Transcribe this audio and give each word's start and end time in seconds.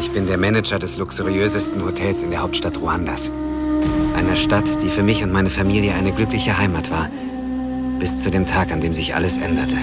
Ich 0.00 0.10
bin 0.10 0.26
der 0.26 0.38
Manager 0.38 0.78
des 0.78 0.98
luxuriösesten 0.98 1.84
Hotels 1.84 2.22
in 2.22 2.30
der 2.30 2.42
Hauptstadt 2.42 2.80
Ruandas. 2.80 3.30
Einer 4.16 4.36
Stadt, 4.36 4.82
die 4.82 4.88
für 4.88 5.02
mich 5.02 5.22
und 5.22 5.32
meine 5.32 5.50
Familie 5.50 5.94
eine 5.94 6.12
glückliche 6.12 6.58
Heimat 6.58 6.90
war. 6.90 7.08
Bis 7.98 8.22
zu 8.22 8.30
dem 8.30 8.46
Tag, 8.46 8.72
an 8.72 8.80
dem 8.80 8.94
sich 8.94 9.14
alles 9.14 9.38
änderte. 9.38 9.76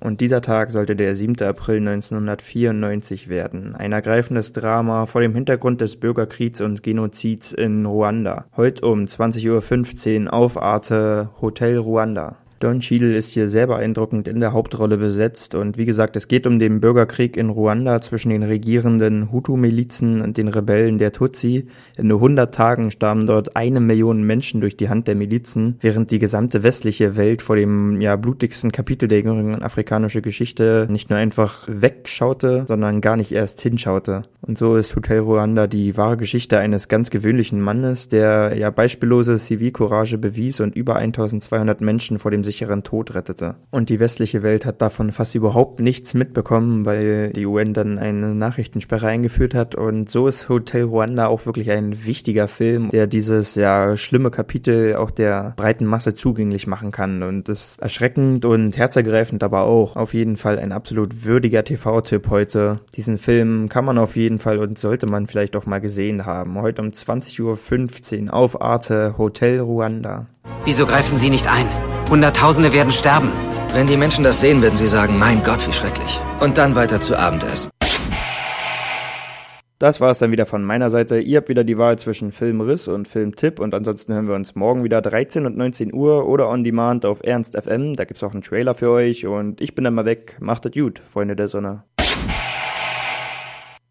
Und 0.00 0.20
dieser 0.22 0.40
Tag 0.40 0.70
sollte 0.70 0.96
der 0.96 1.14
7. 1.14 1.42
April 1.42 1.78
1994 1.78 3.28
werden. 3.28 3.76
Ein 3.76 3.92
ergreifendes 3.92 4.52
Drama 4.52 5.06
vor 5.06 5.20
dem 5.20 5.34
Hintergrund 5.34 5.80
des 5.80 5.96
Bürgerkriegs 6.00 6.60
und 6.60 6.82
Genozids 6.82 7.52
in 7.52 7.84
Ruanda. 7.84 8.46
Heute 8.56 8.86
um 8.86 9.04
20.15 9.04 10.24
Uhr 10.24 10.32
auf 10.32 10.60
Arte 10.60 11.28
Hotel 11.42 11.76
Ruanda. 11.76 12.36
Don 12.60 12.80
Cheadle 12.80 13.16
ist 13.16 13.32
hier 13.32 13.48
sehr 13.48 13.66
beeindruckend 13.68 14.28
in 14.28 14.38
der 14.38 14.52
Hauptrolle 14.52 14.98
besetzt 14.98 15.54
und 15.54 15.78
wie 15.78 15.86
gesagt, 15.86 16.14
es 16.16 16.28
geht 16.28 16.46
um 16.46 16.58
den 16.58 16.78
Bürgerkrieg 16.82 17.38
in 17.38 17.48
Ruanda 17.48 18.02
zwischen 18.02 18.28
den 18.28 18.42
regierenden 18.42 19.32
Hutu-Milizen 19.32 20.20
und 20.20 20.36
den 20.36 20.48
Rebellen 20.48 20.98
der 20.98 21.12
Tutsi. 21.12 21.68
In 21.96 22.08
nur 22.08 22.18
100 22.18 22.54
Tagen 22.54 22.90
starben 22.90 23.26
dort 23.26 23.56
eine 23.56 23.80
Million 23.80 24.24
Menschen 24.24 24.60
durch 24.60 24.76
die 24.76 24.90
Hand 24.90 25.08
der 25.08 25.14
Milizen, 25.14 25.76
während 25.80 26.10
die 26.10 26.18
gesamte 26.18 26.62
westliche 26.62 27.16
Welt 27.16 27.40
vor 27.40 27.56
dem 27.56 27.98
ja 28.02 28.16
blutigsten 28.16 28.72
Kapitel 28.72 29.08
der 29.08 29.20
jüngeren 29.20 29.62
afrikanischen 29.62 30.20
Geschichte 30.20 30.86
nicht 30.90 31.08
nur 31.08 31.18
einfach 31.18 31.66
wegschaute, 31.66 32.66
sondern 32.68 33.00
gar 33.00 33.16
nicht 33.16 33.32
erst 33.32 33.62
hinschaute. 33.62 34.24
Und 34.42 34.58
so 34.58 34.76
ist 34.76 34.96
Hotel 34.96 35.20
Ruanda 35.20 35.66
die 35.66 35.96
wahre 35.96 36.18
Geschichte 36.18 36.58
eines 36.58 36.88
ganz 36.88 37.08
gewöhnlichen 37.08 37.60
Mannes, 37.60 38.08
der 38.08 38.54
ja 38.56 38.70
beispiellose 38.70 39.38
Zivilcourage 39.38 40.18
bewies 40.18 40.60
und 40.60 40.74
über 40.76 40.96
1200 40.96 41.80
Menschen 41.80 42.18
vor 42.18 42.30
dem 42.30 42.42
sicheren 42.50 42.82
Tod 42.82 43.14
rettete. 43.14 43.54
Und 43.70 43.90
die 43.90 44.00
westliche 44.00 44.42
Welt 44.42 44.66
hat 44.66 44.82
davon 44.82 45.12
fast 45.12 45.36
überhaupt 45.36 45.78
nichts 45.78 46.14
mitbekommen, 46.14 46.84
weil 46.84 47.30
die 47.30 47.46
UN 47.46 47.74
dann 47.74 47.98
eine 47.98 48.34
Nachrichtensperre 48.34 49.06
eingeführt 49.06 49.54
hat. 49.54 49.76
Und 49.76 50.10
so 50.10 50.26
ist 50.26 50.48
Hotel 50.48 50.82
Ruanda 50.82 51.28
auch 51.28 51.46
wirklich 51.46 51.70
ein 51.70 52.04
wichtiger 52.04 52.48
Film, 52.48 52.90
der 52.90 53.06
dieses 53.06 53.54
ja 53.54 53.96
schlimme 53.96 54.32
Kapitel 54.32 54.96
auch 54.96 55.12
der 55.12 55.54
breiten 55.56 55.86
Masse 55.86 56.14
zugänglich 56.14 56.66
machen 56.66 56.90
kann. 56.90 57.22
Und 57.22 57.48
das 57.48 57.72
ist 57.72 57.82
erschreckend 57.82 58.44
und 58.44 58.76
herzergreifend, 58.76 59.44
aber 59.44 59.62
auch 59.62 59.94
auf 59.94 60.12
jeden 60.12 60.36
Fall 60.36 60.58
ein 60.58 60.72
absolut 60.72 61.24
würdiger 61.24 61.62
TV-Tipp 61.62 62.28
heute. 62.30 62.80
Diesen 62.96 63.16
Film 63.18 63.68
kann 63.68 63.84
man 63.84 63.98
auf 63.98 64.16
jeden 64.16 64.40
Fall 64.40 64.58
und 64.58 64.78
sollte 64.78 65.06
man 65.06 65.28
vielleicht 65.28 65.54
auch 65.54 65.66
mal 65.66 65.80
gesehen 65.80 66.26
haben. 66.26 66.60
Heute 66.60 66.82
um 66.82 66.88
20.15 66.88 68.26
Uhr 68.26 68.34
auf 68.34 68.60
Arte 68.60 69.14
Hotel 69.18 69.60
Ruanda. 69.60 70.26
Wieso 70.64 70.86
greifen 70.86 71.16
Sie 71.16 71.30
nicht 71.30 71.48
ein? 71.48 71.66
Hunderttausende 72.10 72.72
werden 72.72 72.90
sterben. 72.90 73.30
Wenn 73.72 73.86
die 73.86 73.96
Menschen 73.96 74.24
das 74.24 74.40
sehen, 74.40 74.62
werden 74.62 74.74
sie 74.74 74.88
sagen, 74.88 75.16
mein 75.16 75.44
Gott, 75.44 75.64
wie 75.68 75.72
schrecklich. 75.72 76.20
Und 76.40 76.58
dann 76.58 76.74
weiter 76.74 77.00
zu 77.00 77.16
Abendessen. 77.16 77.70
Das 79.78 80.00
war 80.00 80.10
es 80.10 80.18
dann 80.18 80.32
wieder 80.32 80.44
von 80.44 80.64
meiner 80.64 80.90
Seite. 80.90 81.20
Ihr 81.20 81.38
habt 81.38 81.48
wieder 81.48 81.62
die 81.62 81.78
Wahl 81.78 81.98
zwischen 82.00 82.32
Filmriss 82.32 82.88
und 82.88 83.06
Filmtipp 83.06 83.60
und 83.60 83.74
ansonsten 83.74 84.12
hören 84.12 84.26
wir 84.26 84.34
uns 84.34 84.56
morgen 84.56 84.82
wieder 84.82 85.00
13 85.00 85.46
und 85.46 85.56
19 85.56 85.94
Uhr 85.94 86.26
oder 86.26 86.48
on 86.50 86.64
demand 86.64 87.06
auf 87.06 87.20
Ernst 87.22 87.56
FM. 87.56 87.94
Da 87.94 88.04
gibt's 88.04 88.24
auch 88.24 88.32
einen 88.32 88.42
Trailer 88.42 88.74
für 88.74 88.90
euch 88.90 89.26
und 89.26 89.60
ich 89.60 89.76
bin 89.76 89.84
dann 89.84 89.94
mal 89.94 90.04
weg. 90.04 90.36
Macht 90.40 90.66
es 90.66 90.72
gut, 90.72 90.98
Freunde 90.98 91.36
der 91.36 91.46
Sonne. 91.46 91.84